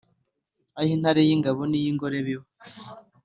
[0.77, 2.45] aho intare y’ingabo n’iy’ingore biba